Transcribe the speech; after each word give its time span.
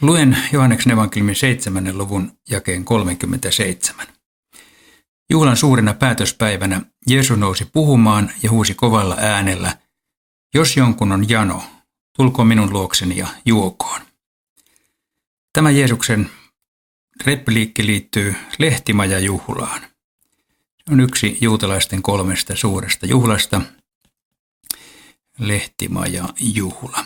Luen 0.00 0.38
Johanneksen 0.52 0.92
evankeliumin 0.92 1.36
7. 1.36 1.98
luvun 1.98 2.32
jakeen 2.50 2.84
37. 2.84 4.06
Juhlan 5.30 5.56
suurena 5.56 5.94
päätöspäivänä 5.94 6.80
Jeesus 7.06 7.38
nousi 7.38 7.64
puhumaan 7.64 8.32
ja 8.42 8.50
huusi 8.50 8.74
kovalla 8.74 9.16
äänellä, 9.20 9.78
jos 10.54 10.76
jonkun 10.76 11.12
on 11.12 11.28
jano, 11.28 11.62
tulko 12.16 12.44
minun 12.44 12.72
luokseni 12.72 13.16
ja 13.16 13.26
juokoon. 13.44 14.00
Tämä 15.52 15.70
Jeesuksen 15.70 16.30
repliikki 17.24 17.86
liittyy 17.86 18.34
lehtimajajuhlaan. 18.58 19.80
Se 20.84 20.92
on 20.92 21.00
yksi 21.00 21.38
juutalaisten 21.40 22.02
kolmesta 22.02 22.56
suuresta 22.56 23.06
juhlasta, 23.06 23.60
lehtimajajuhla, 25.38 27.04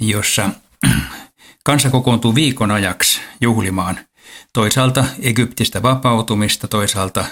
jossa 0.00 0.50
kansa 1.64 1.90
kokoontuu 1.90 2.34
viikon 2.34 2.70
ajaksi 2.70 3.20
juhlimaan 3.40 3.98
toisaalta 4.52 5.04
Egyptistä 5.22 5.82
vapautumista, 5.82 6.68
toisaalta 6.68 7.24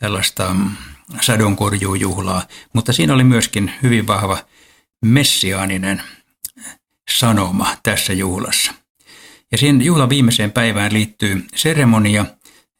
tällaista 0.00 0.54
mm, 0.54 0.70
sadonkorjuujuhlaa, 1.20 2.42
mutta 2.72 2.92
siinä 2.92 3.14
oli 3.14 3.24
myöskin 3.24 3.72
hyvin 3.82 4.06
vahva 4.06 4.38
messiaaninen 5.04 6.02
sanoma 7.10 7.76
tässä 7.82 8.12
juhlassa. 8.12 8.72
Ja 9.52 9.58
siinä 9.58 9.84
juhlan 9.84 10.08
viimeiseen 10.08 10.52
päivään 10.52 10.92
liittyy 10.92 11.46
seremonia, 11.54 12.24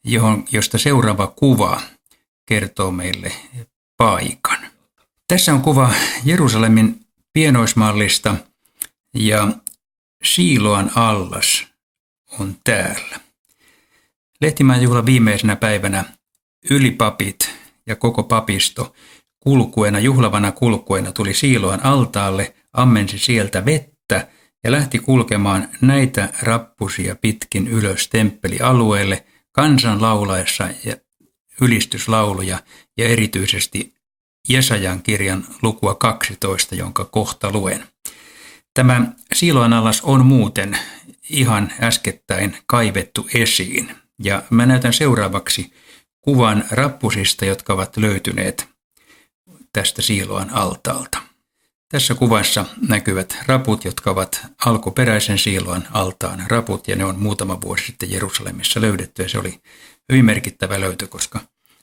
johon, 0.03 0.45
josta 0.51 0.77
seuraava 0.77 1.27
kuva 1.27 1.81
kertoo 2.45 2.91
meille 2.91 3.31
paikan. 3.97 4.59
Tässä 5.27 5.53
on 5.53 5.61
kuva 5.61 5.93
Jerusalemin 6.25 6.99
pienoismallista 7.33 8.35
ja 9.13 9.47
Siiloan 10.35 10.91
allas 10.95 11.67
on 12.39 12.55
täällä. 12.63 13.19
Lehtimäen 14.41 14.81
juhlan 14.81 15.05
viimeisenä 15.05 15.55
päivänä 15.55 16.03
ylipapit 16.69 17.49
ja 17.85 17.95
koko 17.95 18.23
papisto 18.23 18.95
kulkuena, 19.39 19.99
juhlavana 19.99 20.51
kulkuena 20.51 21.11
tuli 21.11 21.33
Siiloan 21.33 21.85
altaalle, 21.85 22.55
ammensi 22.73 23.17
sieltä 23.17 23.65
vettä 23.65 24.27
ja 24.63 24.71
lähti 24.71 24.99
kulkemaan 24.99 25.69
näitä 25.81 26.29
rappusia 26.41 27.15
pitkin 27.15 27.67
ylös 27.67 28.07
temppelialueelle 28.07 29.25
kansan 29.51 30.01
laulaessa 30.01 30.69
ja 30.85 30.95
ylistyslauluja 31.61 32.59
ja 32.97 33.07
erityisesti 33.07 33.93
Jesajan 34.49 35.03
kirjan 35.03 35.45
lukua 35.61 35.95
12, 35.95 36.75
jonka 36.75 37.05
kohta 37.05 37.51
luen. 37.51 37.87
Tämä 38.77 39.01
Siiloan 39.33 39.73
allas 39.73 40.01
on 40.01 40.25
muuten 40.25 40.79
ihan 41.29 41.73
äskettäin 41.81 42.57
kaivettu 42.65 43.27
esiin. 43.33 43.95
Ja 44.23 44.43
mä 44.49 44.65
näytän 44.65 44.93
seuraavaksi 44.93 45.73
kuvan 46.21 46.63
rappusista, 46.71 47.45
jotka 47.45 47.73
ovat 47.73 47.97
löytyneet 47.97 48.69
tästä 49.73 50.01
Siiloan 50.01 50.49
altaalta. 50.49 51.17
Tässä 51.89 52.15
kuvassa 52.15 52.65
näkyvät 52.87 53.37
raput, 53.45 53.85
jotka 53.85 54.11
ovat 54.11 54.45
alkuperäisen 54.65 55.37
Siiloan 55.37 55.87
altaan 55.91 56.43
raput, 56.47 56.87
ja 56.87 56.95
ne 56.95 57.05
on 57.05 57.19
muutama 57.19 57.61
vuosi 57.61 57.85
sitten 57.85 58.11
Jerusalemissa 58.11 58.81
löydetty, 58.81 59.23
ja 59.23 59.29
se 59.29 59.39
oli 59.39 59.61
hyvin 60.11 60.25
merkittävä 60.25 60.79
löytö, 60.79 61.07
koska 61.07 61.39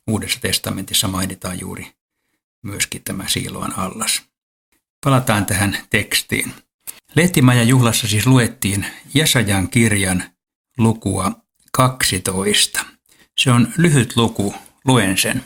Uudessa 0.06 0.40
testamentissa 0.40 1.08
mainitaan 1.08 1.60
juuri 1.60 1.92
myöskin 2.62 3.04
tämä 3.04 3.28
Siiloan 3.28 3.78
allas. 3.78 4.22
Palataan 5.04 5.46
tähän 5.46 5.78
tekstiin. 5.90 6.54
Lehtimaja 7.16 7.62
juhlassa 7.62 8.08
siis 8.08 8.26
luettiin 8.26 8.86
Jesajan 9.14 9.70
kirjan 9.70 10.24
lukua 10.78 11.32
12. 11.72 12.84
Se 13.38 13.50
on 13.50 13.72
lyhyt 13.76 14.16
luku, 14.16 14.54
luen 14.84 15.18
sen. 15.18 15.44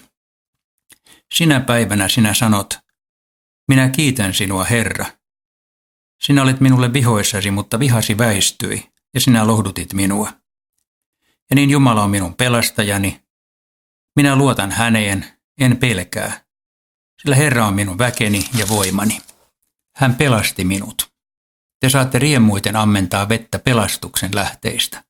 Sinä 1.35 1.61
päivänä 1.61 2.09
sinä 2.09 2.35
sanot, 2.35 2.79
minä 3.69 3.89
kiitän 3.89 4.35
sinua, 4.35 4.65
Herra. 4.65 5.07
Sinä 6.23 6.43
olet 6.43 6.61
minulle 6.61 6.93
vihoissasi, 6.93 7.51
mutta 7.51 7.79
vihasi 7.79 8.19
väistyi, 8.19 8.91
ja 9.15 9.21
sinä 9.21 9.47
lohdutit 9.47 9.93
minua. 9.93 10.33
Ja 11.51 11.57
niin 11.57 11.71
Jumala 11.71 12.03
on 12.03 12.11
minun 12.11 12.35
pelastajani. 12.35 13.21
Minä 14.17 14.37
luotan 14.37 14.71
häneen, 14.71 15.27
en 15.61 15.77
pelkää, 15.77 16.45
sillä 17.23 17.37
Herra 17.37 17.67
on 17.67 17.75
minun 17.75 17.99
väkeni 17.99 18.49
ja 18.55 18.69
voimani. 18.69 19.21
Hän 19.97 20.15
pelasti 20.15 20.65
minut. 20.65 21.18
Te 21.81 21.89
saatte 21.89 22.19
riemuiten 22.19 22.77
ammentaa 22.77 23.29
vettä 23.29 23.59
pelastuksen 23.59 24.31
lähteistä. 24.35 25.05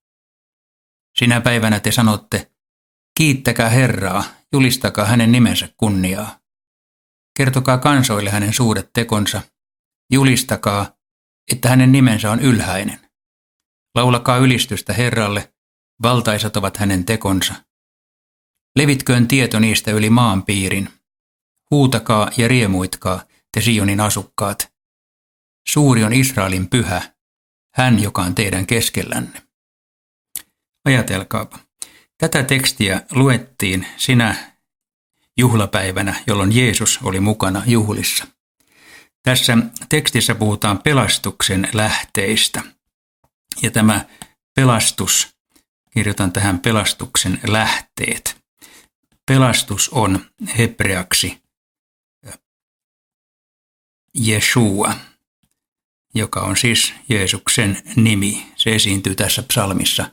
Sinä 1.18 1.40
päivänä 1.40 1.80
te 1.80 1.92
sanotte, 1.92 2.50
kiittäkää 3.18 3.68
Herraa, 3.68 4.24
julistakaa 4.52 5.04
hänen 5.04 5.32
nimensä 5.32 5.68
kunniaa. 5.76 6.38
Kertokaa 7.38 7.78
kansoille 7.78 8.30
hänen 8.30 8.52
suuret 8.52 8.90
tekonsa, 8.92 9.42
julistakaa, 10.12 10.96
että 11.52 11.68
hänen 11.68 11.92
nimensä 11.92 12.30
on 12.30 12.40
ylhäinen. 12.40 13.10
Laulakaa 13.94 14.36
ylistystä 14.36 14.92
Herralle, 14.92 15.52
valtaisat 16.02 16.56
ovat 16.56 16.76
hänen 16.76 17.04
tekonsa. 17.04 17.54
Levitköön 18.76 19.28
tieto 19.28 19.58
niistä 19.58 19.90
yli 19.90 20.10
maan 20.10 20.42
piirin. 20.42 20.88
Huutakaa 21.70 22.30
ja 22.36 22.48
riemuitkaa, 22.48 23.24
te 23.52 23.60
Sionin 23.60 24.00
asukkaat. 24.00 24.72
Suuri 25.68 26.04
on 26.04 26.12
Israelin 26.12 26.68
pyhä, 26.68 27.02
hän, 27.74 28.02
joka 28.02 28.22
on 28.22 28.34
teidän 28.34 28.66
keskellänne. 28.66 29.42
Ajatelkaapa. 30.84 31.58
Tätä 32.18 32.42
tekstiä 32.42 33.02
luettiin 33.10 33.86
sinä 33.96 34.52
juhlapäivänä, 35.36 36.14
jolloin 36.26 36.56
Jeesus 36.56 36.98
oli 37.02 37.20
mukana 37.20 37.62
juhlissa. 37.66 38.26
Tässä 39.22 39.58
tekstissä 39.88 40.34
puhutaan 40.34 40.82
pelastuksen 40.82 41.68
lähteistä. 41.72 42.62
Ja 43.62 43.70
tämä 43.70 44.04
pelastus, 44.54 45.36
kirjoitan 45.90 46.32
tähän 46.32 46.58
pelastuksen 46.58 47.40
lähteet. 47.46 48.36
Pelastus 49.26 49.88
on 49.88 50.26
hebreaksi 50.58 51.42
Jeshua, 54.14 54.94
joka 56.18 56.40
on 56.40 56.56
siis 56.56 56.94
Jeesuksen 57.08 57.82
nimi. 57.96 58.46
Se 58.56 58.74
esiintyy 58.74 59.14
tässä 59.14 59.42
psalmissa 59.42 60.10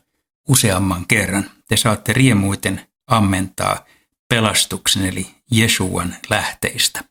useamman 0.49 1.05
kerran. 1.07 1.51
Te 1.67 1.77
saatte 1.77 2.13
riemuiten 2.13 2.87
ammentaa 3.07 3.85
pelastuksen 4.29 5.05
eli 5.05 5.27
Jesuan 5.51 6.15
lähteistä. 6.29 7.03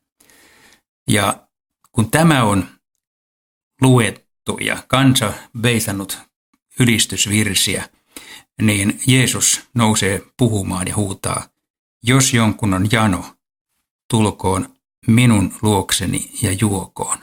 Ja 1.09 1.49
kun 1.93 2.11
tämä 2.11 2.45
on 2.45 2.69
luettu 3.81 4.59
ja 4.61 4.79
kansa 4.89 5.33
veisannut 5.63 6.19
ylistysvirsiä, 6.81 7.89
niin 8.63 9.01
Jeesus 9.07 9.61
nousee 9.75 10.23
puhumaan 10.37 10.89
ja 10.89 10.97
huutaa, 10.97 11.49
jos 12.03 12.35
jonkun 12.35 12.75
on 12.75 12.89
jano, 12.93 13.25
tulkoon 14.11 14.75
minun 15.07 15.55
luokseni 15.63 16.31
ja 16.43 16.53
juokoon. 16.53 17.19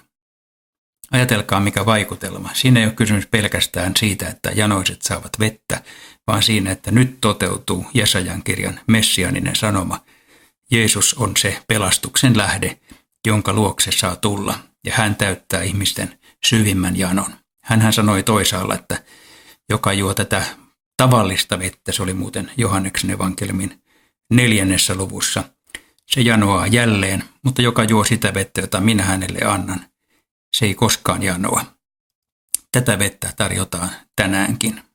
Ajatelkaa 1.11 1.59
mikä 1.59 1.85
vaikutelma. 1.85 2.49
Siinä 2.53 2.79
ei 2.79 2.85
ole 2.85 2.93
kysymys 2.93 3.27
pelkästään 3.27 3.93
siitä, 3.99 4.27
että 4.27 4.51
janoiset 4.55 5.01
saavat 5.01 5.39
vettä, 5.39 5.81
vaan 6.27 6.43
siinä, 6.43 6.71
että 6.71 6.91
nyt 6.91 7.17
toteutuu 7.21 7.85
Jesajan 7.93 8.43
kirjan 8.43 8.79
messianinen 8.87 9.55
sanoma. 9.55 9.99
Jeesus 10.71 11.13
on 11.13 11.37
se 11.37 11.61
pelastuksen 11.67 12.37
lähde, 12.37 12.79
jonka 13.27 13.53
luokse 13.53 13.91
saa 13.91 14.15
tulla, 14.15 14.59
ja 14.85 14.93
hän 14.95 15.15
täyttää 15.15 15.61
ihmisten 15.61 16.19
syvimmän 16.45 16.97
janon. 16.97 17.33
Hänhän 17.63 17.93
sanoi 17.93 18.23
toisaalla, 18.23 18.75
että 18.75 19.03
joka 19.69 19.93
juo 19.93 20.13
tätä 20.13 20.45
tavallista 20.97 21.59
vettä, 21.59 21.91
se 21.91 22.03
oli 22.03 22.13
muuten 22.13 22.51
Johanneksen 22.57 23.09
evankeliumin 23.09 23.81
neljännessä 24.33 24.95
luvussa, 24.95 25.43
se 26.07 26.21
janoaa 26.21 26.67
jälleen, 26.67 27.23
mutta 27.43 27.61
joka 27.61 27.83
juo 27.83 28.03
sitä 28.03 28.33
vettä, 28.33 28.61
jota 28.61 28.81
minä 28.81 29.03
hänelle 29.03 29.39
annan, 29.45 29.90
se 30.55 30.65
ei 30.65 30.75
koskaan 30.75 31.23
janoa. 31.23 31.65
Tätä 32.71 32.99
vettä 32.99 33.33
tarjotaan 33.37 33.89
tänäänkin. 34.15 34.90